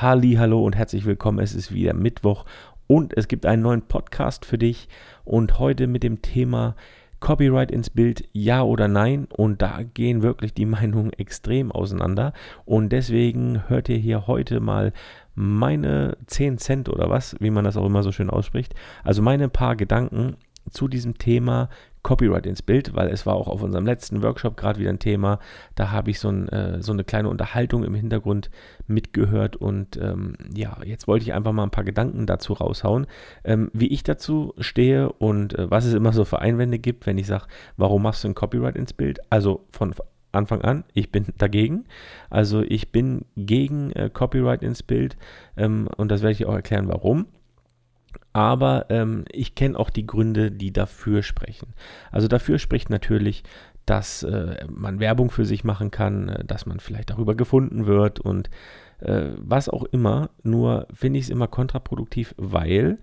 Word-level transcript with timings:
Halli, 0.00 0.36
hallo 0.38 0.64
und 0.64 0.76
herzlich 0.76 1.04
willkommen. 1.04 1.40
Es 1.40 1.54
ist 1.54 1.74
wieder 1.74 1.92
Mittwoch 1.92 2.46
und 2.86 3.14
es 3.18 3.28
gibt 3.28 3.44
einen 3.44 3.60
neuen 3.60 3.82
Podcast 3.82 4.46
für 4.46 4.56
dich 4.56 4.88
und 5.26 5.58
heute 5.58 5.86
mit 5.86 6.02
dem 6.02 6.22
Thema 6.22 6.74
Copyright 7.20 7.70
ins 7.70 7.90
Bild, 7.90 8.26
ja 8.32 8.62
oder 8.62 8.88
nein. 8.88 9.28
Und 9.30 9.60
da 9.60 9.82
gehen 9.82 10.22
wirklich 10.22 10.54
die 10.54 10.64
Meinungen 10.64 11.12
extrem 11.12 11.70
auseinander. 11.70 12.32
Und 12.64 12.88
deswegen 12.88 13.68
hört 13.68 13.90
ihr 13.90 13.98
hier 13.98 14.26
heute 14.26 14.60
mal 14.60 14.94
meine 15.34 16.16
10 16.28 16.56
Cent 16.56 16.88
oder 16.88 17.10
was, 17.10 17.36
wie 17.38 17.50
man 17.50 17.66
das 17.66 17.76
auch 17.76 17.84
immer 17.84 18.02
so 18.02 18.10
schön 18.10 18.30
ausspricht. 18.30 18.74
Also 19.04 19.20
meine 19.20 19.50
paar 19.50 19.76
Gedanken 19.76 20.36
zu 20.70 20.88
diesem 20.88 21.18
Thema 21.18 21.68
Copyright 22.02 22.46
ins 22.46 22.62
Bild, 22.62 22.94
weil 22.94 23.08
es 23.08 23.26
war 23.26 23.34
auch 23.34 23.48
auf 23.48 23.62
unserem 23.62 23.84
letzten 23.84 24.22
Workshop 24.22 24.56
gerade 24.56 24.78
wieder 24.78 24.90
ein 24.90 24.98
Thema. 24.98 25.38
Da 25.74 25.90
habe 25.90 26.10
ich 26.10 26.18
so, 26.18 26.28
ein, 26.28 26.48
äh, 26.48 26.82
so, 26.82 26.92
eine 26.92 27.04
kleine 27.04 27.28
Unterhaltung 27.28 27.84
im 27.84 27.94
Hintergrund 27.94 28.50
mitgehört 28.86 29.56
und 29.56 29.98
ähm, 29.98 30.34
ja, 30.54 30.78
jetzt 30.84 31.06
wollte 31.06 31.24
ich 31.24 31.34
einfach 31.34 31.52
mal 31.52 31.64
ein 31.64 31.70
paar 31.70 31.84
Gedanken 31.84 32.26
dazu 32.26 32.54
raushauen, 32.54 33.06
ähm, 33.44 33.70
wie 33.74 33.88
ich 33.88 34.02
dazu 34.02 34.54
stehe 34.58 35.12
und 35.12 35.58
äh, 35.58 35.70
was 35.70 35.84
es 35.84 35.92
immer 35.92 36.12
so 36.12 36.24
für 36.24 36.40
Einwände 36.40 36.78
gibt, 36.78 37.06
wenn 37.06 37.18
ich 37.18 37.26
sage, 37.26 37.44
warum 37.76 38.02
machst 38.02 38.24
du 38.24 38.28
ein 38.28 38.34
Copyright 38.34 38.76
ins 38.76 38.94
Bild? 38.94 39.20
Also 39.28 39.66
von 39.70 39.94
Anfang 40.32 40.62
an, 40.62 40.84
ich 40.94 41.10
bin 41.10 41.26
dagegen. 41.38 41.84
Also 42.30 42.62
ich 42.62 42.92
bin 42.92 43.24
gegen 43.36 43.90
äh, 43.92 44.10
Copyright 44.10 44.62
ins 44.62 44.82
Bild 44.82 45.16
ähm, 45.56 45.88
und 45.96 46.10
das 46.10 46.22
werde 46.22 46.32
ich 46.32 46.46
auch 46.46 46.54
erklären, 46.54 46.88
warum 46.88 47.26
aber 48.32 48.86
ähm, 48.90 49.24
ich 49.30 49.54
kenne 49.54 49.78
auch 49.78 49.90
die 49.90 50.06
Gründe, 50.06 50.50
die 50.50 50.72
dafür 50.72 51.22
sprechen. 51.22 51.74
Also 52.10 52.28
dafür 52.28 52.58
spricht 52.58 52.90
natürlich, 52.90 53.42
dass 53.86 54.22
äh, 54.22 54.64
man 54.68 55.00
Werbung 55.00 55.30
für 55.30 55.44
sich 55.44 55.64
machen 55.64 55.90
kann, 55.90 56.28
äh, 56.28 56.44
dass 56.44 56.66
man 56.66 56.80
vielleicht 56.80 57.10
darüber 57.10 57.34
gefunden 57.34 57.86
wird 57.86 58.20
und 58.20 58.50
äh, 59.00 59.30
was 59.36 59.68
auch 59.68 59.84
immer. 59.84 60.30
Nur 60.42 60.86
finde 60.92 61.18
ich 61.18 61.26
es 61.26 61.30
immer 61.30 61.48
kontraproduktiv, 61.48 62.34
weil 62.36 62.98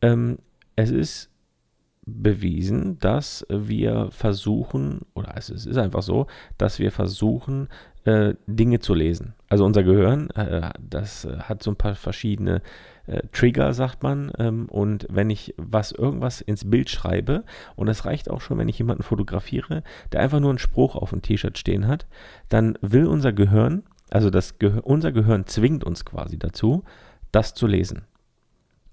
ähm, 0.00 0.38
es 0.76 0.90
ist 0.90 1.30
bewiesen, 2.04 2.98
dass 2.98 3.46
wir 3.48 4.08
versuchen, 4.10 5.02
oder 5.14 5.34
es 5.36 5.48
ist 5.50 5.76
einfach 5.76 6.02
so, 6.02 6.26
dass 6.58 6.80
wir 6.80 6.90
versuchen, 6.90 7.68
äh, 8.04 8.34
Dinge 8.48 8.80
zu 8.80 8.94
lesen. 8.94 9.34
Also 9.48 9.64
unser 9.64 9.84
Gehirn, 9.84 10.30
äh, 10.30 10.70
das 10.80 11.28
hat 11.38 11.62
so 11.62 11.70
ein 11.70 11.76
paar 11.76 11.94
verschiedene 11.94 12.62
äh, 13.06 13.22
Trigger, 13.32 13.74
sagt 13.74 14.02
man. 14.02 14.32
Ähm, 14.38 14.66
und 14.68 15.06
wenn 15.10 15.30
ich 15.30 15.54
was, 15.56 15.92
irgendwas 15.92 16.40
ins 16.40 16.68
Bild 16.68 16.90
schreibe, 16.90 17.44
und 17.76 17.88
es 17.88 18.04
reicht 18.04 18.30
auch 18.30 18.40
schon, 18.40 18.58
wenn 18.58 18.68
ich 18.68 18.78
jemanden 18.78 19.02
fotografiere, 19.02 19.82
der 20.12 20.20
einfach 20.20 20.40
nur 20.40 20.50
einen 20.50 20.58
Spruch 20.58 20.96
auf 20.96 21.10
dem 21.10 21.22
T-Shirt 21.22 21.58
stehen 21.58 21.86
hat, 21.86 22.06
dann 22.48 22.78
will 22.80 23.06
unser 23.06 23.32
Gehirn, 23.32 23.82
also 24.10 24.30
das 24.30 24.58
Ge 24.58 24.80
unser 24.82 25.12
Gehirn 25.12 25.46
zwingt 25.46 25.84
uns 25.84 26.04
quasi 26.04 26.38
dazu, 26.38 26.84
das 27.30 27.54
zu 27.54 27.66
lesen. 27.66 28.02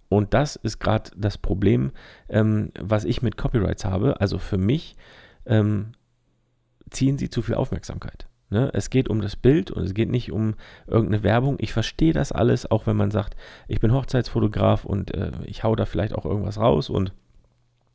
Und 0.08 0.34
das 0.34 0.56
ist 0.56 0.80
gerade 0.80 1.12
das 1.16 1.38
Problem, 1.38 1.92
ähm, 2.30 2.72
was 2.80 3.06
ich 3.06 3.22
mit 3.22 3.38
Copyrights 3.38 3.86
habe. 3.86 4.20
Also 4.20 4.40
für 4.40 4.58
mich 4.58 4.96
ähm, 5.46 5.92
ziehen 6.90 7.18
sie 7.18 7.30
zu 7.30 7.42
viel 7.42 7.56
Aufmerksamkeit. 7.56 8.29
Ne? 8.50 8.70
Es 8.74 8.90
geht 8.90 9.10
um 9.10 9.22
das 9.22 9.36
Bild 9.36 9.72
und 9.72 9.84
es 9.84 9.94
geht 9.94 10.10
nicht 10.10 10.32
um 10.32 10.56
irgendeine 10.88 11.24
Werbung. 11.24 11.58
Ich 11.60 11.72
verstehe 11.74 12.14
das 12.14 12.32
alles, 12.32 12.70
auch 12.70 12.88
wenn 12.88 12.98
man 12.98 13.12
sagt, 13.12 13.36
ich 13.68 13.80
bin 13.80 13.94
Hochzeitsfotograf 13.94 14.86
und 14.86 15.14
äh, 15.14 15.32
ich 15.46 15.64
hau 15.64 15.76
da 15.76 15.86
vielleicht 15.86 16.14
auch 16.14 16.26
irgendwas 16.26 16.58
raus 16.58 16.90
und 16.90 17.14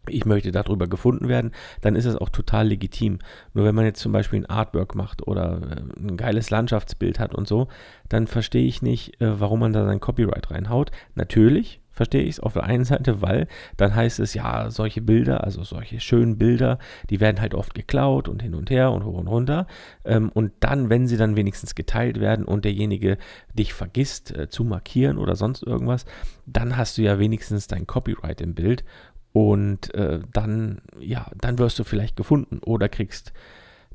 ich 0.08 0.26
möchte 0.26 0.52
darüber 0.52 0.86
gefunden 0.86 1.28
werden, 1.28 1.52
dann 1.80 1.96
ist 1.96 2.04
es 2.04 2.16
auch 2.16 2.28
total 2.28 2.68
legitim. 2.68 3.18
Nur 3.54 3.64
wenn 3.64 3.74
man 3.74 3.84
jetzt 3.84 4.00
zum 4.00 4.12
Beispiel 4.12 4.40
ein 4.40 4.50
Artwork 4.50 4.94
macht 4.94 5.26
oder 5.26 5.60
äh, 5.62 6.00
ein 6.00 6.16
geiles 6.16 6.50
Landschaftsbild 6.50 7.18
hat 7.18 7.34
und 7.34 7.48
so, 7.48 7.68
dann 8.08 8.26
verstehe 8.26 8.66
ich 8.66 8.82
nicht, 8.82 9.20
äh, 9.20 9.40
warum 9.40 9.60
man 9.60 9.72
da 9.72 9.84
sein 9.84 10.00
Copyright 10.00 10.50
reinhaut. 10.50 10.90
Natürlich 11.14 11.80
verstehe 11.94 12.22
ich 12.22 12.36
es 12.36 12.40
auf 12.40 12.52
der 12.52 12.64
einen 12.64 12.84
Seite, 12.84 13.22
weil 13.22 13.46
dann 13.76 13.94
heißt 13.94 14.20
es, 14.20 14.34
ja, 14.34 14.70
solche 14.70 15.00
Bilder, 15.00 15.44
also 15.44 15.62
solche 15.62 16.00
schönen 16.00 16.36
Bilder, 16.36 16.78
die 17.08 17.20
werden 17.20 17.40
halt 17.40 17.54
oft 17.54 17.74
geklaut 17.74 18.28
und 18.28 18.42
hin 18.42 18.54
und 18.54 18.70
her 18.70 18.92
und 18.92 19.04
hoch 19.04 19.16
und 19.16 19.28
runter. 19.28 19.66
Ähm, 20.04 20.30
und 20.34 20.52
dann, 20.60 20.90
wenn 20.90 21.06
sie 21.06 21.16
dann 21.16 21.36
wenigstens 21.36 21.74
geteilt 21.74 22.20
werden 22.20 22.44
und 22.44 22.64
derjenige 22.64 23.16
dich 23.54 23.72
vergisst 23.72 24.36
äh, 24.36 24.48
zu 24.48 24.64
markieren 24.64 25.18
oder 25.18 25.36
sonst 25.36 25.62
irgendwas, 25.62 26.04
dann 26.46 26.76
hast 26.76 26.98
du 26.98 27.02
ja 27.02 27.18
wenigstens 27.18 27.68
dein 27.68 27.86
Copyright 27.86 28.40
im 28.40 28.54
Bild 28.54 28.84
und 29.32 29.92
äh, 29.94 30.20
dann, 30.32 30.80
ja, 31.00 31.26
dann 31.40 31.58
wirst 31.58 31.78
du 31.78 31.84
vielleicht 31.84 32.16
gefunden 32.16 32.58
oder 32.58 32.88
kriegst 32.88 33.32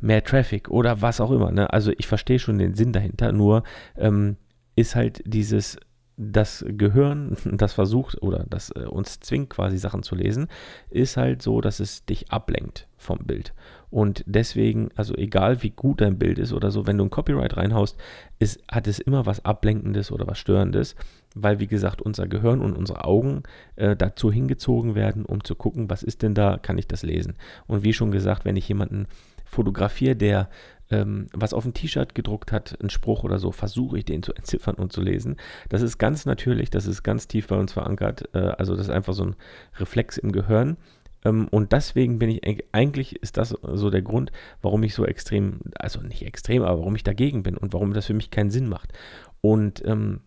mehr 0.02 0.24
Traffic 0.24 0.70
oder 0.70 1.02
was 1.02 1.22
auch 1.22 1.32
immer. 1.32 1.52
Ne? 1.52 1.72
Also 1.72 1.92
ich 1.98 2.08
verstehe 2.08 2.40
schon 2.40 2.58
den 2.58 2.74
Sinn 2.74 2.94
dahinter, 2.94 3.32
nur 3.32 3.64
ähm, 3.98 4.38
ist 4.76 4.96
halt 4.96 5.22
dieses 5.26 5.78
das 6.22 6.66
Gehirn, 6.68 7.38
das 7.46 7.74
versucht 7.74 8.22
oder 8.22 8.46
das 8.50 8.72
äh, 8.76 8.86
uns 8.86 9.22
zwingt, 9.22 9.50
quasi 9.50 9.78
Sachen 9.78 10.04
zu 10.04 10.16
lesen, 10.16 10.48
ist 10.90 11.18
halt 11.18 11.42
so, 11.42 11.62
dass 11.62 11.80
es 11.80 12.06
dich 12.06 12.30
ablenkt 12.32 12.88
vom 12.98 13.20
Bild. 13.20 13.54
Und 13.90 14.24
deswegen, 14.28 14.90
also 14.96 15.16
egal 15.16 15.64
wie 15.64 15.72
gut 15.72 16.02
dein 16.02 16.20
Bild 16.20 16.38
ist 16.38 16.54
oder 16.54 16.70
so, 16.70 16.86
wenn 16.86 16.98
du 16.98 17.06
ein 17.06 17.10
Copyright 17.10 17.58
reinhaust, 17.58 17.98
ist, 18.38 18.62
hat 18.70 18.86
es 18.88 19.00
immer 19.00 19.26
was 19.26 19.46
Ablenkendes 19.46 20.12
oder 20.12 20.28
was 20.28 20.38
Störendes, 20.38 20.96
weil 21.34 21.60
wie 21.60 21.68
gesagt 21.68 22.02
unser 22.02 22.28
Gehirn 22.28 22.62
und 22.62 22.76
unsere 22.76 23.06
Augen 23.06 23.44
äh, 23.78 23.96
dazu 23.96 24.32
hingezogen 24.32 24.94
werden, 24.94 25.26
um 25.26 25.44
zu 25.44 25.56
gucken, 25.56 25.90
was 25.90 26.04
ist 26.04 26.22
denn 26.22 26.36
da, 26.36 26.58
kann 26.58 26.78
ich 26.78 26.88
das 26.88 27.02
lesen. 27.02 27.36
Und 27.66 27.84
wie 27.84 27.94
schon 27.94 28.12
gesagt, 28.12 28.46
wenn 28.46 28.58
ich 28.58 28.68
jemanden 28.68 29.08
fotografiere, 29.46 30.16
der 30.16 30.50
ähm, 30.90 31.28
was 31.34 31.54
auf 31.54 31.66
ein 31.66 31.74
T-Shirt 31.74 32.16
gedruckt 32.16 32.52
hat, 32.52 32.78
ein 32.82 32.90
Spruch 32.90 33.24
oder 33.24 33.40
so, 33.40 33.52
versuche 33.52 33.98
ich 33.98 34.06
den 34.06 34.24
zu 34.24 34.34
entziffern 34.36 34.76
und 34.76 34.92
zu 34.92 35.02
lesen. 35.02 35.38
Das 35.70 35.82
ist 35.82 35.98
ganz 35.98 36.26
natürlich, 36.26 36.70
das 36.70 36.86
ist 36.86 37.04
ganz 37.04 37.28
tief 37.28 37.48
bei 37.48 37.58
uns 37.58 37.74
verankert. 37.74 38.30
Äh, 38.34 38.40
also 38.58 38.76
das 38.76 38.88
ist 38.88 38.94
einfach 38.94 39.14
so 39.14 39.26
ein 39.26 39.36
Reflex 39.78 40.18
im 40.18 40.32
Gehirn. 40.32 40.78
Ähm, 41.26 41.48
und 41.50 41.72
deswegen 41.72 42.20
bin 42.20 42.30
ich, 42.30 42.42
eigentlich 42.72 43.22
ist 43.22 43.38
das 43.38 43.50
so 43.50 43.90
der 43.90 44.02
Grund, 44.02 44.32
warum 44.62 44.84
ich 44.84 44.94
so 44.94 45.06
extrem, 45.06 45.60
also 45.78 46.02
nicht 46.02 46.26
extrem, 46.26 46.64
aber 46.64 46.80
warum 46.80 46.96
ich 46.96 47.04
dagegen 47.04 47.44
bin 47.44 47.58
und 47.58 47.74
warum 47.74 47.94
das 47.94 48.06
für 48.06 48.14
mich 48.14 48.32
keinen 48.32 48.52
Sinn 48.52 48.70
macht. 48.70 48.94
Und 49.42 49.84
ähm, 49.86 50.22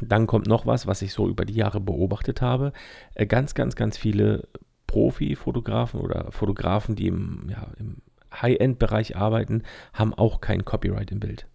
dann 0.00 0.26
kommt 0.26 0.46
noch 0.46 0.66
was, 0.66 0.86
was 0.86 1.02
ich 1.02 1.12
so 1.12 1.28
über 1.28 1.44
die 1.44 1.54
Jahre 1.54 1.80
beobachtet 1.80 2.42
habe. 2.42 2.72
Äh, 3.14 3.26
ganz, 3.26 3.54
ganz, 3.54 3.76
ganz 3.76 3.96
viele 3.96 4.48
Profi-Fotografen 4.86 6.00
oder 6.00 6.32
Fotografen, 6.32 6.96
die 6.96 7.06
im, 7.06 7.46
ja, 7.48 7.68
im 7.78 7.98
High-End-Bereich 8.32 9.16
arbeiten, 9.16 9.62
haben 9.92 10.14
auch 10.14 10.40
kein 10.40 10.64
Copyright 10.64 11.10
im 11.10 11.20
Bild. 11.20 11.46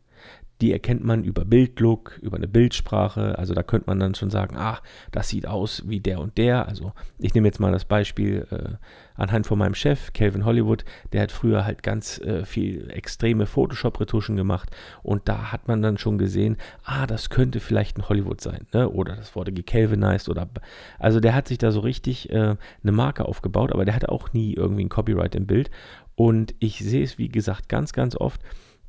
Die 0.65 0.71
erkennt 0.71 1.03
man 1.03 1.23
über 1.23 1.45
Bildlook, 1.45 2.17
über 2.23 2.37
eine 2.37 2.47
Bildsprache. 2.47 3.37
Also 3.37 3.53
da 3.53 3.61
könnte 3.61 3.85
man 3.85 3.99
dann 3.99 4.15
schon 4.15 4.31
sagen, 4.31 4.57
ah, 4.57 4.79
das 5.11 5.29
sieht 5.29 5.45
aus 5.45 5.83
wie 5.85 5.99
der 5.99 6.19
und 6.19 6.39
der. 6.39 6.67
Also 6.67 6.93
ich 7.19 7.35
nehme 7.35 7.47
jetzt 7.47 7.59
mal 7.59 7.71
das 7.71 7.85
Beispiel 7.85 8.47
äh, 8.49 8.77
anhand 9.13 9.45
von 9.45 9.59
meinem 9.59 9.75
Chef, 9.75 10.11
Calvin 10.13 10.43
Hollywood. 10.43 10.83
Der 11.13 11.21
hat 11.21 11.31
früher 11.31 11.65
halt 11.65 11.83
ganz 11.83 12.17
äh, 12.17 12.45
viel 12.45 12.89
extreme 12.89 13.45
Photoshop-Retuschen 13.45 14.35
gemacht. 14.35 14.75
Und 15.03 15.29
da 15.29 15.51
hat 15.51 15.67
man 15.67 15.83
dann 15.83 15.99
schon 15.99 16.17
gesehen, 16.17 16.57
ah, 16.83 17.05
das 17.05 17.29
könnte 17.29 17.59
vielleicht 17.59 17.99
ein 17.99 18.09
Hollywood 18.09 18.41
sein. 18.41 18.65
Ne? 18.73 18.89
Oder 18.89 19.15
das 19.15 19.35
wurde 19.35 19.51
gecalvinized. 19.51 20.29
Oder, 20.29 20.49
also 20.97 21.19
der 21.19 21.35
hat 21.35 21.47
sich 21.47 21.59
da 21.59 21.71
so 21.71 21.81
richtig 21.81 22.31
äh, 22.31 22.55
eine 22.81 22.91
Marke 22.91 23.25
aufgebaut. 23.25 23.71
Aber 23.71 23.85
der 23.85 23.93
hatte 23.93 24.09
auch 24.09 24.33
nie 24.33 24.55
irgendwie 24.55 24.85
ein 24.85 24.89
Copyright 24.89 25.35
im 25.35 25.45
Bild. 25.45 25.69
Und 26.15 26.55
ich 26.57 26.79
sehe 26.79 27.03
es, 27.03 27.19
wie 27.19 27.29
gesagt, 27.29 27.69
ganz, 27.69 27.93
ganz 27.93 28.15
oft, 28.15 28.41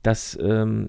dass 0.02 0.38
ähm, 0.40 0.88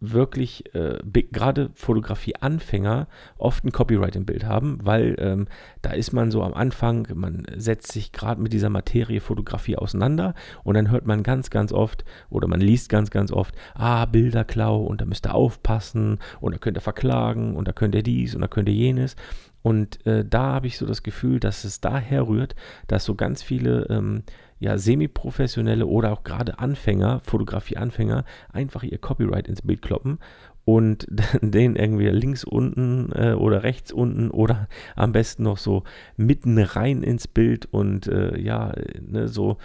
wirklich 0.00 0.74
äh, 0.74 0.98
gerade 1.30 1.70
Fotografie-Anfänger 1.74 3.06
oft 3.36 3.64
ein 3.64 3.72
Copyright 3.72 4.16
im 4.16 4.24
Bild 4.24 4.44
haben, 4.44 4.78
weil 4.82 5.14
ähm, 5.18 5.46
da 5.82 5.90
ist 5.90 6.12
man 6.12 6.30
so 6.30 6.42
am 6.42 6.54
Anfang, 6.54 7.06
man 7.14 7.46
setzt 7.56 7.92
sich 7.92 8.10
gerade 8.10 8.40
mit 8.40 8.52
dieser 8.52 8.70
Materie 8.70 9.20
Fotografie 9.20 9.76
auseinander 9.76 10.34
und 10.64 10.74
dann 10.74 10.90
hört 10.90 11.06
man 11.06 11.22
ganz, 11.22 11.50
ganz 11.50 11.72
oft 11.72 12.04
oder 12.30 12.48
man 12.48 12.60
liest 12.60 12.88
ganz, 12.88 13.10
ganz 13.10 13.30
oft, 13.30 13.54
ah, 13.74 14.06
Bilderklau 14.06 14.82
und 14.82 15.00
da 15.02 15.04
müsst 15.04 15.26
ihr 15.26 15.34
aufpassen 15.34 16.18
und 16.40 16.54
da 16.54 16.58
könnt 16.58 16.78
ihr 16.78 16.82
verklagen 16.82 17.54
und 17.54 17.68
da 17.68 17.72
könnt 17.72 17.94
ihr 17.94 18.02
dies 18.02 18.34
und 18.34 18.40
da 18.40 18.48
könnt 18.48 18.68
ihr 18.68 18.74
jenes. 18.74 19.16
Und 19.62 20.04
äh, 20.06 20.24
da 20.24 20.54
habe 20.54 20.66
ich 20.66 20.78
so 20.78 20.86
das 20.86 21.02
Gefühl, 21.02 21.38
dass 21.38 21.64
es 21.64 21.82
daher 21.82 22.26
rührt, 22.26 22.54
dass 22.86 23.04
so 23.04 23.14
ganz 23.14 23.42
viele 23.42 23.86
ähm, 23.90 24.22
ja, 24.60 24.78
semi-professionelle 24.78 25.86
oder 25.86 26.12
auch 26.12 26.22
gerade 26.22 26.58
Anfänger, 26.58 27.20
Fotografie-Anfänger, 27.20 28.24
einfach 28.52 28.82
ihr 28.82 28.98
Copyright 28.98 29.48
ins 29.48 29.62
Bild 29.62 29.82
kloppen 29.82 30.18
und 30.64 31.06
den 31.40 31.76
irgendwie 31.76 32.08
links 32.08 32.44
unten 32.44 33.10
äh, 33.12 33.32
oder 33.32 33.62
rechts 33.62 33.90
unten 33.90 34.30
oder 34.30 34.68
am 34.94 35.12
besten 35.12 35.42
noch 35.44 35.56
so 35.56 35.84
mitten 36.16 36.58
rein 36.58 37.02
ins 37.02 37.26
Bild 37.26 37.66
und 37.66 38.06
äh, 38.06 38.38
ja, 38.38 38.74
ne, 39.00 39.28
so, 39.28 39.56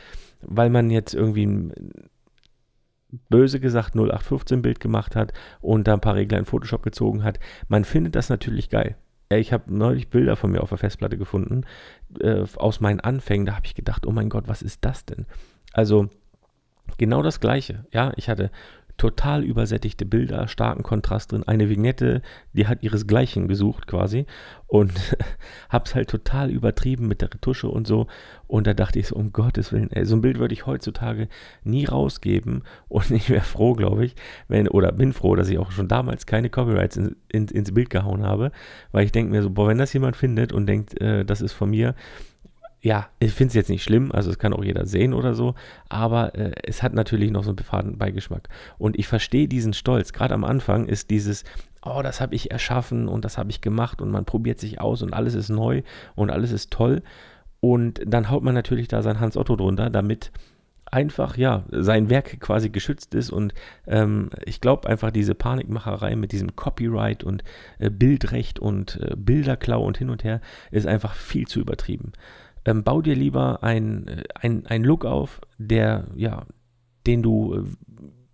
weil 0.42 0.70
man 0.70 0.90
jetzt 0.90 1.14
irgendwie 1.14 1.72
böse 3.30 3.60
gesagt 3.60 3.96
0815 3.96 4.62
Bild 4.62 4.80
gemacht 4.80 5.16
hat 5.16 5.34
und 5.62 5.88
da 5.88 5.94
ein 5.94 6.02
paar 6.02 6.16
Regler 6.16 6.40
in 6.40 6.46
Photoshop 6.46 6.84
gezogen 6.84 7.24
hat. 7.24 7.40
Man 7.68 7.84
findet 7.84 8.16
das 8.16 8.30
natürlich 8.30 8.70
geil. 8.70 8.96
Ich 9.30 9.52
habe 9.52 9.74
neulich 9.76 10.10
Bilder 10.10 10.36
von 10.36 10.52
mir 10.52 10.62
auf 10.62 10.70
der 10.70 10.78
Festplatte 10.78 11.18
gefunden, 11.18 11.66
äh, 12.20 12.44
aus 12.56 12.80
meinen 12.80 13.00
Anfängen. 13.00 13.46
Da 13.46 13.56
habe 13.56 13.66
ich 13.66 13.76
gedacht, 13.76 14.06
oh 14.06 14.12
mein 14.12 14.30
Gott, 14.30 14.48
was 14.48 14.62
ist 14.62 14.86
das 14.86 15.06
denn? 15.06 15.26
Also 15.74 16.10
genau 16.98 17.24
das 17.24 17.40
Gleiche. 17.40 17.86
Ja, 17.92 18.14
ich 18.16 18.30
hatte 18.30 18.52
total 18.98 19.44
übersättigte 19.44 20.06
Bilder, 20.06 20.48
starken 20.48 20.84
Kontrast 20.84 21.32
drin, 21.32 21.44
eine 21.44 21.70
Vignette, 21.70 22.22
die 22.54 22.68
hat 22.68 22.82
ihresgleichen 22.82 23.48
gesucht 23.48 23.88
quasi 23.88 24.26
und 24.68 24.94
hab's 25.70 25.96
halt 25.96 26.10
total 26.10 26.50
übertrieben 26.50 27.08
mit 27.08 27.22
der 27.22 27.34
Retusche 27.34 27.68
und 27.68 27.88
so. 27.88 28.08
Und 28.48 28.68
da 28.68 28.74
dachte 28.74 29.00
ich 29.00 29.08
so, 29.08 29.16
um 29.16 29.34
Gottes 29.34 29.72
Willen, 29.72 29.92
ey, 29.92 30.06
so 30.06 30.16
ein 30.16 30.22
Bild 30.22 30.40
würde 30.40 30.54
ich 30.54 30.66
heutzutage 30.66 31.28
nie 31.64 31.86
rausgeben 31.86 32.64
und 32.88 33.12
ich 33.12 33.30
wäre 33.30 33.44
froh, 33.44 33.74
glaube 33.74 34.06
ich, 34.06 34.16
wenn, 34.48 34.68
oder 34.68 34.92
bin 34.92 35.14
froh, 35.14 35.36
dass 35.36 35.50
ich 35.50 35.58
auch 35.58 35.72
schon 35.72 35.88
damals 35.88 36.26
keine 36.26 36.50
Copyrights 36.50 36.98
in, 36.98 37.16
in, 37.30 37.48
ins 37.48 37.74
Bild 37.74 37.90
gehauen 37.90 38.24
habe, 38.24 38.52
weil 38.92 39.06
ich 39.06 39.12
denke 39.12 39.32
mir 39.32 39.42
so, 39.42 39.50
boah, 39.50 39.68
wenn 39.68 39.78
das 39.78 39.94
jemand 39.94 40.16
findet 40.16 40.54
und 40.54 40.68
denkt, 40.68 41.00
äh, 41.02 41.26
das 41.26 41.42
ist 41.42 41.54
von 41.54 41.70
mir, 41.70 41.96
ja, 42.86 43.08
ich 43.18 43.34
finde 43.34 43.50
es 43.50 43.56
jetzt 43.56 43.72
nicht 43.72 43.84
schlimm, 43.84 44.12
also 44.12 44.30
es 44.30 44.38
kann 44.38 44.54
auch 44.54 44.64
jeder 44.64 44.86
sehen 44.86 45.16
oder 45.16 45.34
so, 45.34 45.56
aber 45.90 46.36
äh, 46.36 46.52
es 46.66 46.84
hat 46.84 46.94
natürlich 46.94 47.32
noch 47.32 47.44
so 47.44 47.50
einen 47.50 47.56
befahrenen 47.56 47.98
Beigeschmack. 47.98 48.48
Und 48.78 49.00
ich 49.00 49.08
verstehe 49.08 49.48
diesen 49.48 49.74
Stolz. 49.74 50.14
Gerade 50.14 50.36
am 50.36 50.44
Anfang 50.44 50.86
ist 50.86 51.10
dieses, 51.10 51.46
oh, 51.84 52.02
das 52.04 52.22
habe 52.22 52.36
ich 52.36 52.52
erschaffen 52.52 53.08
und 53.08 53.26
das 53.26 53.40
habe 53.40 53.50
ich 53.50 53.62
gemacht 53.62 54.04
und 54.04 54.12
man 54.12 54.26
probiert 54.26 54.60
sich 54.60 54.82
aus 54.82 55.02
und 55.02 55.16
alles 55.16 55.34
ist 55.34 55.50
neu 55.50 55.82
und 56.14 56.30
alles 56.30 56.52
ist 56.52 56.70
toll. 56.70 57.02
Und 57.60 58.02
dann 58.06 58.30
haut 58.30 58.44
man 58.44 58.54
natürlich 58.54 58.88
da 58.88 59.02
sein 59.02 59.20
Hans 59.20 59.36
Otto 59.36 59.56
drunter, 59.56 59.90
damit 59.90 60.32
einfach, 60.86 61.38
ja, 61.38 61.64
sein 61.72 62.12
Werk 62.12 62.40
quasi 62.40 62.70
geschützt 62.70 63.16
ist 63.16 63.32
und 63.32 63.56
ähm, 63.88 64.30
ich 64.46 64.62
glaube 64.62 64.88
einfach 64.88 65.10
diese 65.10 65.34
Panikmacherei 65.34 66.16
mit 66.16 66.32
diesem 66.32 66.56
Copyright 66.56 67.24
und 67.24 67.44
äh, 67.80 67.90
Bildrecht 67.90 68.60
und 68.60 69.00
äh, 69.02 69.16
Bilderklau 69.18 69.84
und 69.84 69.98
hin 69.98 70.12
und 70.12 70.24
her 70.24 70.40
ist 70.70 70.86
einfach 70.86 71.16
viel 71.16 71.48
zu 71.48 71.60
übertrieben 71.60 72.14
ähm, 72.66 72.84
bau 72.84 73.02
dir 73.02 73.16
lieber 73.16 73.64
ein, 73.64 74.08
äh, 74.08 74.24
ein 74.42 74.84
Look 74.84 75.06
auf, 75.06 75.42
der, 75.58 76.06
ja, 76.16 76.46
den 77.08 77.22
du, 77.22 77.56
äh, 77.56 77.64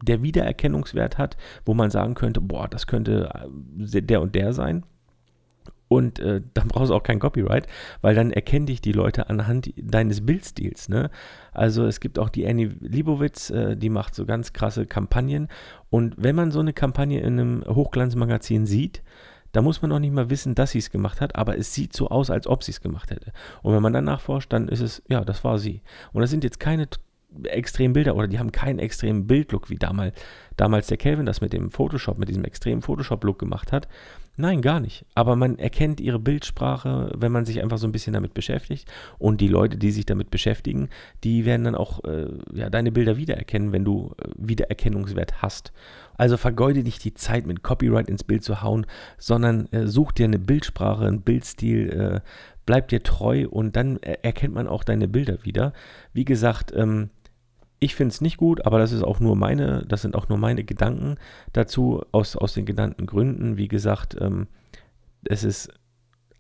der 0.04 0.24
Wiedererkennungswert 0.24 1.18
hat, 1.18 1.38
wo 1.66 1.74
man 1.74 1.92
sagen 1.92 2.16
könnte, 2.16 2.42
boah, 2.42 2.68
das 2.68 2.88
könnte 2.88 3.30
äh, 3.94 4.02
der 4.02 4.22
und 4.22 4.34
der 4.36 4.54
sein. 4.54 4.84
Und 5.88 6.20
äh, 6.20 6.42
dann 6.54 6.70
brauchst 6.70 6.90
du 6.90 6.96
auch 6.96 7.04
kein 7.04 7.20
Copyright, 7.20 7.68
weil 8.02 8.16
dann 8.16 8.32
erkennen 8.32 8.66
dich 8.66 8.80
die 8.80 8.94
Leute 8.94 9.30
anhand 9.30 9.74
deines 9.76 10.26
Bildstils. 10.26 10.88
Ne? 10.88 11.12
Also 11.52 11.86
es 11.86 12.00
gibt 12.00 12.18
auch 12.18 12.30
die 12.30 12.48
Annie 12.48 12.72
Libowitz, 12.80 13.50
äh, 13.50 13.76
die 13.76 13.90
macht 13.90 14.16
so 14.16 14.26
ganz 14.26 14.54
krasse 14.54 14.86
Kampagnen. 14.86 15.50
Und 15.90 16.16
wenn 16.18 16.36
man 16.36 16.52
so 16.52 16.62
eine 16.62 16.74
Kampagne 16.74 17.20
in 17.20 17.40
einem 17.40 17.64
Hochglanzmagazin 17.68 18.66
sieht, 18.66 19.04
da 19.52 19.62
muss 19.62 19.82
man 19.82 19.90
noch 19.90 20.00
nicht 20.00 20.14
mal 20.14 20.30
wissen, 20.30 20.56
dass 20.56 20.72
sie 20.72 20.80
es 20.80 20.92
gemacht 20.92 21.22
hat, 21.22 21.36
aber 21.36 21.58
es 21.58 21.74
sieht 21.74 21.94
so 21.94 22.10
aus, 22.10 22.30
als 22.30 22.48
ob 22.48 22.64
sie 22.64 22.72
es 22.72 22.82
gemacht 22.82 23.12
hätte. 23.12 23.32
Und 23.62 23.74
wenn 23.74 23.82
man 23.82 23.94
dann 23.94 24.06
nachforscht, 24.06 24.52
dann 24.52 24.68
ist 24.68 24.82
es, 24.82 25.02
ja, 25.08 25.24
das 25.24 25.44
war 25.44 25.60
sie. 25.60 25.82
Und 26.14 26.22
das 26.22 26.30
sind 26.30 26.44
jetzt 26.44 26.60
keine 26.60 26.88
extremen 27.44 27.94
Bilder 27.94 28.16
oder 28.16 28.28
die 28.28 28.40
haben 28.40 28.52
keinen 28.52 28.80
extremen 28.80 29.28
Bildlook, 29.28 29.70
wie 29.70 29.78
damals, 29.78 30.16
damals 30.58 30.88
der 30.88 30.98
Kelvin 30.98 31.26
das 31.26 31.42
mit 31.42 31.54
dem 31.54 31.72
Photoshop, 31.72 32.18
mit 32.18 32.30
diesem 32.30 32.44
extremen 32.44 32.82
Photoshop-Look 32.82 33.40
gemacht 33.40 33.72
hat. 33.72 33.88
Nein, 34.42 34.64
gar 34.64 34.80
nicht. 34.80 35.06
Aber 35.14 35.36
man 35.36 35.60
erkennt 35.60 36.02
ihre 36.02 36.18
Bildsprache, 36.18 37.12
wenn 37.16 37.32
man 37.32 37.46
sich 37.46 37.62
einfach 37.62 37.78
so 37.78 37.86
ein 37.86 37.92
bisschen 37.92 38.14
damit 38.14 38.34
beschäftigt. 38.34 38.92
Und 39.20 39.40
die 39.40 39.48
Leute, 39.48 39.78
die 39.78 39.92
sich 39.92 40.08
damit 40.08 40.32
beschäftigen, 40.32 40.90
die 41.24 41.46
werden 41.46 41.64
dann 41.64 41.76
auch 41.76 42.04
äh, 42.06 42.26
ja, 42.52 42.72
deine 42.72 42.92
Bilder 42.92 43.18
wiedererkennen, 43.18 43.72
wenn 43.72 43.86
du 43.86 44.16
äh, 44.18 44.30
Wiedererkennungswert 44.36 45.44
hast. 45.44 45.74
Also 46.18 46.38
vergeude 46.38 46.82
nicht 46.82 47.04
die 47.04 47.14
Zeit, 47.14 47.46
mit 47.46 47.62
Copyright 47.62 48.10
ins 48.10 48.24
Bild 48.24 48.44
zu 48.44 48.64
hauen, 48.64 48.88
sondern 49.20 49.68
äh, 49.68 49.86
such 49.86 50.12
dir 50.12 50.26
eine 50.26 50.40
Bildsprache, 50.40 51.06
einen 51.06 51.22
Bildstil, 51.22 51.90
äh, 51.92 52.20
bleib 52.66 52.88
dir 52.88 53.04
treu 53.04 53.48
und 53.48 53.76
dann 53.76 53.98
erkennt 53.98 54.56
man 54.56 54.68
auch 54.68 54.84
deine 54.84 55.08
Bilder 55.08 55.46
wieder. 55.46 55.72
Wie 56.14 56.26
gesagt, 56.26 56.74
ähm, 56.76 57.12
ich 57.82 57.96
finde 57.96 58.14
es 58.14 58.22
nicht 58.22 58.38
gut, 58.38 58.66
aber 58.66 58.78
das 58.78 58.92
ist 58.92 59.02
auch 59.02 59.20
nur 59.20 59.36
meine, 59.36 59.84
das 59.88 60.04
sind 60.04 60.16
auch 60.16 60.30
nur 60.30 60.38
meine 60.38 60.64
Gedanken 60.64 61.16
dazu, 61.52 62.04
aus, 62.12 62.36
aus 62.36 62.54
den 62.54 62.66
genannten 62.66 63.08
Gründen. 63.08 63.58
Wie 63.58 63.68
gesagt, 63.68 64.16
ähm, 64.22 64.48
es 65.26 65.44
ist 65.44 65.74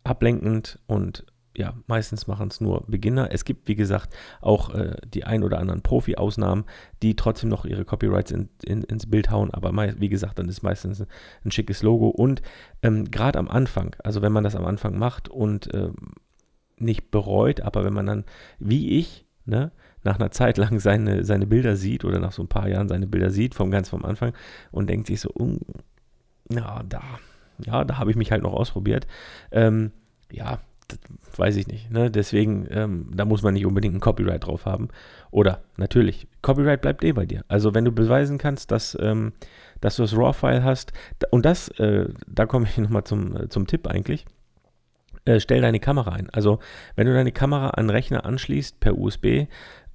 ablenkend 0.03 0.79
und 0.85 1.25
ja, 1.57 1.73
meistens 1.87 2.27
machen 2.27 2.49
es 2.49 2.61
nur 2.61 2.85
Beginner. 2.87 3.29
Es 3.31 3.43
gibt, 3.43 3.67
wie 3.67 3.75
gesagt, 3.75 4.15
auch 4.39 4.73
äh, 4.75 4.95
die 5.03 5.23
ein 5.23 5.43
oder 5.43 5.57
anderen 5.57 5.81
Profi-Ausnahmen, 5.81 6.65
die 7.01 7.15
trotzdem 7.15 7.49
noch 7.49 7.65
ihre 7.65 7.85
Copyrights 7.85 8.29
in, 8.29 8.49
in, 8.63 8.83
ins 8.83 9.09
Bild 9.09 9.31
hauen, 9.31 9.51
aber 9.51 9.73
wie 9.99 10.09
gesagt, 10.09 10.37
dann 10.37 10.47
ist 10.47 10.61
meistens 10.61 11.01
ein, 11.01 11.07
ein 11.43 11.51
schickes 11.51 11.81
Logo. 11.81 12.09
Und 12.09 12.43
ähm, 12.83 13.09
gerade 13.09 13.39
am 13.39 13.49
Anfang, 13.49 13.95
also 14.03 14.21
wenn 14.21 14.31
man 14.31 14.43
das 14.43 14.55
am 14.55 14.65
Anfang 14.65 14.95
macht 14.95 15.27
und 15.27 15.73
äh, 15.73 15.89
nicht 16.77 17.09
bereut, 17.09 17.61
aber 17.61 17.83
wenn 17.83 17.93
man 17.93 18.05
dann, 18.05 18.25
wie 18.59 18.99
ich, 18.99 19.25
ne, 19.45 19.71
nach 20.03 20.19
einer 20.19 20.31
Zeit 20.31 20.57
lang 20.57 20.79
seine, 20.79 21.23
seine 21.25 21.47
Bilder 21.47 21.75
sieht 21.75 22.05
oder 22.05 22.19
nach 22.19 22.31
so 22.31 22.43
ein 22.43 22.47
paar 22.47 22.67
Jahren 22.67 22.87
seine 22.87 23.07
Bilder 23.07 23.29
sieht, 23.29 23.55
vom 23.55 23.71
ganz 23.71 23.89
vom 23.89 24.03
Anfang 24.05 24.33
und 24.71 24.89
denkt 24.89 25.07
sich 25.07 25.21
so, 25.21 25.29
um, 25.29 25.59
ja, 26.49 26.83
da, 26.87 27.01
ja, 27.65 27.83
da 27.83 27.97
habe 27.97 28.11
ich 28.11 28.17
mich 28.17 28.31
halt 28.31 28.43
noch 28.43 28.53
ausprobiert. 28.53 29.07
Ähm, 29.51 29.91
ja, 30.31 30.59
weiß 31.35 31.55
ich 31.55 31.67
nicht. 31.67 31.91
Ne? 31.91 32.11
Deswegen, 32.11 32.67
ähm, 32.69 33.11
da 33.13 33.25
muss 33.25 33.43
man 33.43 33.53
nicht 33.53 33.65
unbedingt 33.65 33.95
ein 33.95 33.99
Copyright 33.99 34.45
drauf 34.45 34.65
haben. 34.65 34.89
Oder 35.29 35.61
natürlich, 35.77 36.27
Copyright 36.41 36.81
bleibt 36.81 37.03
eh 37.03 37.13
bei 37.13 37.25
dir. 37.25 37.43
Also 37.47 37.73
wenn 37.73 37.85
du 37.85 37.91
beweisen 37.91 38.37
kannst, 38.37 38.71
dass, 38.71 38.97
ähm, 38.99 39.33
dass 39.79 39.95
du 39.95 40.03
das 40.03 40.15
RAW-File 40.15 40.63
hast, 40.63 40.93
und 41.29 41.45
das, 41.45 41.69
äh, 41.79 42.09
da 42.27 42.45
komme 42.45 42.67
ich 42.67 42.77
nochmal 42.79 43.03
zum, 43.03 43.35
äh, 43.35 43.49
zum 43.49 43.67
Tipp 43.67 43.87
eigentlich. 43.87 44.25
Äh, 45.25 45.39
stell 45.39 45.61
deine 45.61 45.79
Kamera 45.79 46.13
ein. 46.13 46.29
Also, 46.31 46.59
wenn 46.95 47.05
du 47.05 47.13
deine 47.13 47.31
Kamera 47.31 47.69
an 47.71 47.91
Rechner 47.91 48.25
anschließt 48.25 48.79
per 48.79 48.97
USB, 48.97 49.45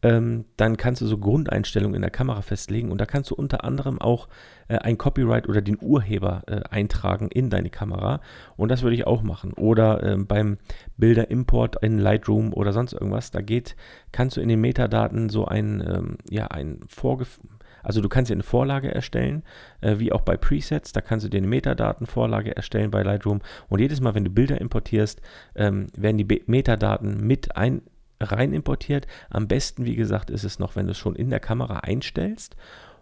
ähm, 0.02 0.44
dann 0.56 0.76
kannst 0.76 1.00
du 1.00 1.06
so 1.06 1.18
Grundeinstellungen 1.18 1.94
in 1.94 2.02
der 2.02 2.10
Kamera 2.10 2.42
festlegen 2.42 2.90
und 2.90 3.00
da 3.00 3.06
kannst 3.06 3.30
du 3.30 3.34
unter 3.34 3.64
anderem 3.64 4.00
auch 4.00 4.28
äh, 4.68 4.78
ein 4.78 4.98
Copyright 4.98 5.48
oder 5.48 5.62
den 5.62 5.78
Urheber 5.80 6.42
äh, 6.46 6.60
eintragen 6.70 7.28
in 7.28 7.50
deine 7.50 7.70
Kamera 7.70 8.20
und 8.56 8.70
das 8.70 8.82
würde 8.82 8.96
ich 8.96 9.06
auch 9.06 9.22
machen. 9.22 9.52
Oder 9.54 10.02
ähm, 10.02 10.26
beim 10.26 10.58
Bilderimport 10.96 11.82
in 11.82 11.98
Lightroom 11.98 12.52
oder 12.52 12.72
sonst 12.72 12.92
irgendwas, 12.92 13.30
da 13.30 13.40
geht, 13.40 13.76
kannst 14.12 14.36
du 14.36 14.40
in 14.40 14.48
den 14.48 14.60
Metadaten 14.60 15.28
so 15.28 15.46
ein, 15.46 15.82
ähm, 15.86 16.18
ja, 16.30 16.46
ein 16.48 16.80
Vorgef 16.88 17.40
also 17.86 18.00
du 18.00 18.08
kannst 18.08 18.30
dir 18.30 18.34
eine 18.34 18.42
Vorlage 18.42 18.92
erstellen, 18.92 19.44
äh, 19.80 20.00
wie 20.00 20.10
auch 20.10 20.22
bei 20.22 20.36
Presets, 20.36 20.90
da 20.90 21.00
kannst 21.00 21.24
du 21.24 21.30
dir 21.30 21.38
eine 21.38 21.46
Metadatenvorlage 21.46 22.56
erstellen 22.56 22.90
bei 22.90 23.04
Lightroom 23.04 23.40
und 23.68 23.78
jedes 23.78 24.00
Mal, 24.00 24.16
wenn 24.16 24.24
du 24.24 24.30
Bilder 24.30 24.60
importierst, 24.60 25.22
ähm, 25.54 25.86
werden 25.96 26.18
die 26.18 26.24
Be 26.24 26.40
Metadaten 26.46 27.24
mit 27.24 27.56
ein 27.56 27.82
rein 28.20 28.52
importiert. 28.52 29.06
Am 29.30 29.48
besten, 29.48 29.84
wie 29.84 29.96
gesagt, 29.96 30.30
ist 30.30 30.44
es 30.44 30.58
noch, 30.58 30.76
wenn 30.76 30.86
du 30.86 30.92
es 30.92 30.98
schon 30.98 31.16
in 31.16 31.30
der 31.30 31.40
Kamera 31.40 31.80
einstellst, 31.80 32.56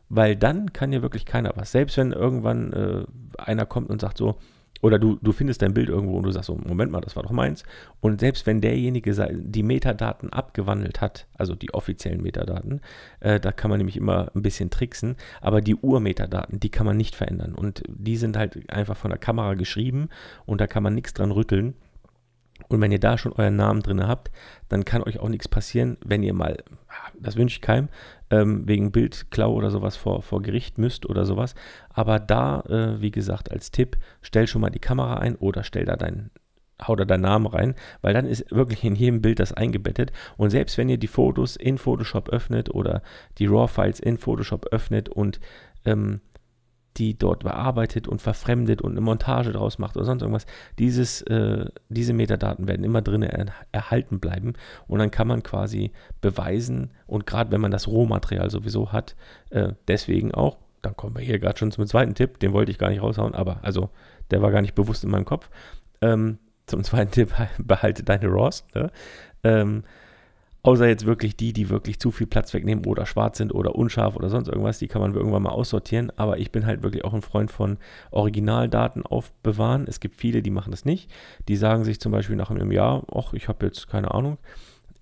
weil 0.08 0.37
dann 0.37 0.72
kann 0.72 0.93
ja 0.93 1.02
wirklich 1.02 1.26
keiner 1.26 1.52
was. 1.56 1.72
Selbst 1.72 1.96
wenn 1.96 2.12
irgendwann 2.12 2.72
äh, 2.72 3.05
einer 3.38 3.66
kommt 3.66 3.90
und 3.90 4.00
sagt 4.00 4.19
so, 4.19 4.38
oder 4.84 4.99
du, 4.99 5.19
du 5.22 5.32
findest 5.32 5.62
dein 5.62 5.72
Bild 5.72 5.88
irgendwo 5.88 6.19
und 6.19 6.25
du 6.25 6.31
sagst 6.31 6.49
so, 6.49 6.56
Moment 6.56 6.93
mal, 6.93 7.00
das 7.00 7.16
war 7.16 7.23
doch 7.23 7.30
meins. 7.30 7.64
Und 8.00 8.21
selbst 8.21 8.47
wenn 8.47 8.61
derjenige 8.61 9.14
die 9.33 9.62
Metadaten 9.62 10.30
abgewandelt 10.30 11.00
hat, 11.00 11.26
also 11.38 11.54
die 11.54 11.73
offiziellen 11.73 12.23
Metadaten, 12.23 12.83
äh, 13.21 13.40
da 13.40 13.50
kann 13.50 13.71
man 13.71 13.78
nämlich 13.78 13.97
immer 13.97 14.30
ein 14.35 14.42
bisschen 14.42 14.68
tricksen, 14.68 15.16
aber 15.40 15.62
die 15.62 15.75
Urmetadaten, 15.75 16.61
die 16.61 16.68
kann 16.68 16.85
man 16.85 16.99
nicht 16.99 17.14
verändern. 17.14 17.54
Und 17.54 17.83
die 17.88 18.18
sind 18.18 18.37
halt 18.37 18.71
einfach 18.71 18.99
von 18.99 19.11
der 19.11 19.18
Kamera 19.18 19.54
geschrieben 19.54 20.11
und 20.44 20.61
da 20.61 20.66
kann 20.66 20.83
man 20.83 20.94
nichts 20.94 21.14
dran 21.14 21.30
rütteln. 21.30 21.73
Und 22.68 22.80
wenn 22.80 22.92
ihr 22.92 23.00
da 23.00 23.18
schon 23.18 23.32
euren 23.32 23.56
Namen 23.56 23.82
drin 23.82 24.06
habt, 24.06 24.30
dann 24.68 24.84
kann 24.84 25.02
euch 25.02 25.18
auch 25.18 25.28
nichts 25.28 25.49
passieren, 25.49 25.96
wenn 26.04 26.23
ihr 26.23 26.34
mal, 26.34 26.58
das 27.20 27.37
wünsche 27.37 27.56
ich 27.56 27.61
keinem, 27.61 27.88
ähm, 28.30 28.66
wegen 28.66 28.92
Bildklau 28.92 29.52
oder 29.52 29.70
sowas 29.70 29.96
vor, 29.96 30.23
vor 30.23 30.40
Gericht 30.40 30.78
müsst 30.78 31.06
oder 31.06 31.25
sowas. 31.25 31.54
Aber 31.90 32.20
da, 32.20 32.61
äh, 32.61 33.00
wie 33.00 33.11
gesagt, 33.11 33.50
als 33.50 33.70
Tipp, 33.70 33.96
stell 34.23 34.46
schon 34.46 34.61
mal 34.61 34.70
die 34.70 34.78
Kamera 34.78 35.18
ein 35.18 35.37
oder 35.37 35.62
stell 35.64 35.84
da 35.84 35.96
deinen 35.96 36.30
hau 36.82 36.96
da 36.96 37.04
deinen 37.04 37.20
Namen 37.23 37.46
rein, 37.46 37.75
weil 38.02 38.14
dann 38.14 38.26
ist 38.26 38.50
wirklich 38.50 38.82
in 38.82 38.96
jedem 38.96 39.23
Bild 39.23 39.38
das 39.38 39.52
eingebettet. 39.52 40.12
Und 40.37 40.50
selbst 40.50 40.76
wenn 40.76 40.88
ihr 40.88 40.99
die 40.99 41.06
Fotos 41.06 41.54
in 41.56 41.78
Photoshop 41.78 42.28
öffnet 42.30 42.75
oder 42.75 43.02
die 43.38 43.46
RAW-Files 43.46 44.00
in 44.00 44.18
Photoshop 44.18 44.66
öffnet 44.73 45.08
und 45.08 45.38
ähm, 45.84 46.20
die 46.96 47.18
dort 47.18 47.44
bearbeitet 47.44 48.06
und 48.06 48.22
verfremdet 48.22 48.80
und 48.82 48.92
eine 48.92 49.00
Montage 49.00 49.52
draus 49.52 49.78
macht 49.78 49.96
oder 49.96 50.06
sonst 50.06 50.22
irgendwas. 50.22 50.46
Dieses, 50.78 51.22
äh, 51.22 51.66
diese 51.88 52.12
Metadaten 52.12 52.68
werden 52.68 52.84
immer 52.84 53.02
drin 53.02 53.22
er 53.22 53.46
erhalten 53.72 54.20
bleiben 54.20 54.54
und 54.86 54.98
dann 55.00 55.10
kann 55.10 55.26
man 55.26 55.42
quasi 55.42 55.92
beweisen 56.20 56.92
und 57.06 57.26
gerade 57.26 57.50
wenn 57.50 57.60
man 57.60 57.70
das 57.70 57.88
Rohmaterial 57.88 58.50
sowieso 58.50 58.92
hat, 58.92 59.16
äh, 59.50 59.72
deswegen 59.88 60.32
auch, 60.32 60.58
dann 60.82 60.96
kommen 60.96 61.16
wir 61.16 61.22
hier 61.22 61.38
gerade 61.38 61.58
schon 61.58 61.72
zum 61.72 61.86
zweiten 61.86 62.14
Tipp, 62.14 62.38
den 62.38 62.52
wollte 62.52 62.70
ich 62.70 62.78
gar 62.78 62.90
nicht 62.90 63.02
raushauen, 63.02 63.34
aber 63.34 63.58
also 63.62 63.90
der 64.30 64.42
war 64.42 64.50
gar 64.50 64.62
nicht 64.62 64.74
bewusst 64.74 65.04
in 65.04 65.10
meinem 65.10 65.24
Kopf. 65.24 65.50
Ähm, 66.00 66.38
zum 66.66 66.84
zweiten 66.84 67.10
Tipp, 67.10 67.34
behalte 67.58 68.02
deine 68.02 68.26
RAWs. 68.28 68.64
Ne? 68.74 68.90
Ähm, 69.42 69.84
Außer 70.64 70.88
jetzt 70.88 71.04
wirklich 71.04 71.37
die, 71.37 71.52
die 71.52 71.68
wirklich 71.68 72.00
zu 72.00 72.11
viel 72.11 72.26
Platz 72.26 72.54
wegnehmen 72.54 72.87
oder 72.87 73.04
schwarz 73.04 73.37
sind 73.37 73.54
oder 73.54 73.75
unscharf 73.75 74.16
oder 74.16 74.30
sonst 74.30 74.49
irgendwas, 74.49 74.78
die 74.78 74.88
kann 74.88 75.02
man 75.02 75.14
irgendwann 75.14 75.42
mal 75.42 75.50
aussortieren. 75.50 76.11
Aber 76.16 76.38
ich 76.38 76.52
bin 76.52 76.64
halt 76.64 76.83
wirklich 76.83 77.04
auch 77.04 77.12
ein 77.12 77.21
Freund 77.21 77.52
von 77.52 77.76
Originaldaten 78.11 79.04
aufbewahren. 79.04 79.85
Es 79.87 80.00
gibt 80.00 80.14
viele, 80.14 80.40
die 80.40 80.50
machen 80.50 80.71
das 80.71 80.87
nicht. 80.87 81.11
Die 81.49 81.56
sagen 81.56 81.85
sich 81.85 82.00
zum 82.00 82.12
Beispiel 82.12 82.37
nach 82.37 82.50
einem 82.50 82.73
Jahr, 82.73 83.04
ach, 83.14 83.35
ich 83.35 83.47
habe 83.47 83.66
jetzt 83.66 83.88
keine 83.88 84.12
Ahnung, 84.14 84.38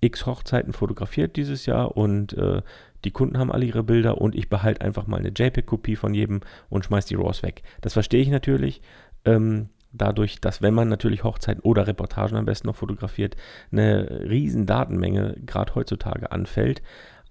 x 0.01 0.25
Hochzeiten 0.25 0.73
fotografiert 0.73 1.37
dieses 1.37 1.65
Jahr 1.65 1.95
und 1.95 2.33
äh, 2.33 2.61
die 3.05 3.11
Kunden 3.11 3.37
haben 3.37 3.51
alle 3.51 3.65
ihre 3.65 3.83
Bilder 3.83 4.19
und 4.19 4.35
ich 4.35 4.49
behalte 4.49 4.81
einfach 4.81 5.07
mal 5.07 5.17
eine 5.17 5.29
JPEG-Kopie 5.29 5.95
von 5.95 6.13
jedem 6.13 6.41
und 6.69 6.83
schmeiß 6.83 7.05
die 7.05 7.15
RAWs 7.15 7.41
weg. 7.41 7.63
Das 7.79 7.93
verstehe 7.93 8.21
ich 8.21 8.29
natürlich. 8.29 8.81
Ähm, 9.23 9.69
dadurch, 9.93 10.41
dass 10.41 10.61
wenn 10.61 10.73
man 10.73 10.89
natürlich 10.89 11.23
Hochzeiten 11.23 11.61
oder 11.61 11.87
Reportagen 11.87 12.35
am 12.35 12.45
besten 12.45 12.67
noch 12.67 12.75
fotografiert, 12.75 13.35
eine 13.71 14.25
riesen 14.29 14.65
Datenmenge 14.65 15.35
gerade 15.45 15.75
heutzutage 15.75 16.31
anfällt. 16.31 16.81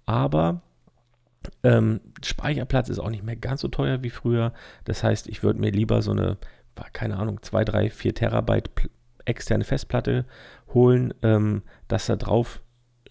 Aber 0.06 0.62
ähm, 1.64 2.00
Speicherplatz 2.24 2.88
ist 2.88 2.98
auch 2.98 3.10
nicht 3.10 3.24
mehr 3.24 3.36
ganz 3.36 3.60
so 3.60 3.68
teuer 3.68 4.02
wie 4.02 4.10
früher. 4.10 4.52
Das 4.84 5.02
heißt, 5.02 5.28
ich 5.28 5.42
würde 5.42 5.60
mir 5.60 5.70
lieber 5.70 6.02
so 6.02 6.12
eine, 6.12 6.38
keine 6.92 7.16
Ahnung, 7.16 7.42
2, 7.42 7.64
3, 7.64 7.90
4 7.90 8.14
Terabyte 8.14 8.70
externe 9.24 9.64
Festplatte 9.64 10.24
holen, 10.74 11.14
ähm, 11.22 11.62
das 11.88 12.06
da 12.06 12.16
drauf 12.16 12.62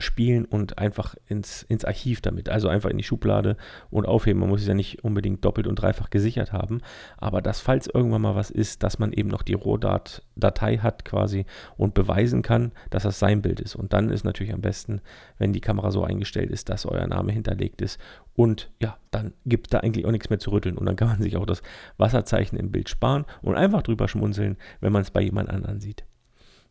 spielen 0.01 0.46
und 0.46 0.77
einfach 0.77 1.15
ins, 1.27 1.63
ins 1.63 1.86
Archiv 1.86 2.22
damit, 2.22 2.50
also 2.50 2.67
einfach 2.67 2.89
in 2.89 2.98
die 2.98 3.03
Schublade 3.03 3.58
und 3.89 4.05
aufheben. 4.05 4.39
Man 4.39 4.50
muss 4.50 4.62
es 4.62 4.67
ja 4.67 4.74
nicht 4.74 5.03
unbedingt 5.03 5.46
doppelt 5.46 5.67
und 5.67 5.75
dreifach 5.75 6.10
gesichert 6.10 6.51
haben, 6.51 6.81
aber 7.17 7.41
dass, 7.41 7.62
falls 7.62 7.88
irgendwann 7.88 8.22
mal 8.22 8.36
was 8.36 8.50
ist, 8.50 8.84
dass 8.84 9.00
man 9.00 9.13
eben 9.13 9.29
noch 9.29 9.43
die 9.43 9.53
Rohdatei 9.53 10.77
hat 10.77 11.05
quasi 11.05 11.46
und 11.77 11.93
beweisen 11.93 12.41
kann, 12.41 12.72
dass 12.89 13.03
das 13.03 13.20
sein 13.20 13.41
Bild 13.41 13.60
ist. 13.60 13.75
Und 13.75 13.93
dann 13.93 14.10
ist 14.10 14.24
natürlich 14.24 14.53
am 14.53 14.62
besten, 14.62 15.01
wenn 15.38 15.53
die 15.53 15.62
Kamera 15.62 15.91
so 15.91 16.03
eingestellt 16.03 16.51
ist, 16.51 16.70
dass 16.70 16.86
euer 16.86 17.08
Name 17.08 17.31
hinterlegt 17.31 17.81
ist 17.81 18.00
und 18.36 18.72
ja, 18.79 18.98
dann 19.12 19.34
gibt 19.46 19.67
es 19.67 19.72
da 19.72 19.79
eigentlich 19.79 20.05
auch 20.05 20.12
nichts 20.12 20.29
mehr 20.29 20.39
zu 20.39 20.51
rütteln 20.51 20.77
und 20.77 20.86
dann 20.86 20.96
kann 20.96 21.10
man 21.10 21.22
sich 21.22 21.36
auch 21.38 21.46
das 21.46 21.62
Wasserzeichen 21.98 22.58
im 22.58 22.72
Bild 22.72 22.89
sparen 22.89 23.25
und 23.41 23.55
einfach 23.55 23.81
drüber 23.81 24.08
schmunzeln, 24.08 24.58
wenn 24.79 24.93
man 24.93 25.01
es 25.01 25.12
bei 25.12 25.22
jemand 25.22 25.50
anderem 25.50 25.79
sieht. 25.79 26.05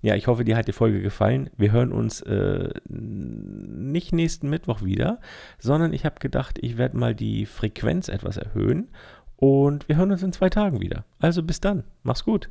Ja, 0.03 0.15
ich 0.15 0.27
hoffe, 0.27 0.45
dir 0.45 0.57
hat 0.57 0.69
die 0.69 0.73
Folge 0.73 1.03
gefallen. 1.03 1.51
Wir 1.57 1.73
hören 1.73 1.93
uns 1.93 2.23
äh, 2.23 2.71
nicht 2.89 4.13
nächsten 4.13 4.49
Mittwoch 4.49 4.83
wieder, 4.83 5.21
sondern 5.59 5.93
ich 5.93 6.05
habe 6.05 6.21
gedacht, 6.21 6.59
ich 6.61 6.79
werde 6.79 6.97
mal 6.97 7.15
die 7.15 7.45
Frequenz 7.45 8.09
etwas 8.09 8.37
erhöhen 8.39 8.89
und 9.37 9.89
wir 9.89 9.97
hören 9.97 10.13
uns 10.13 10.23
in 10.23 10.33
zwei 10.33 10.49
Tagen 10.49 10.81
wieder. 10.81 11.05
Also 11.19 11.43
bis 11.43 11.61
dann. 11.61 11.85
Mach's 12.03 12.25
gut. 12.25 12.49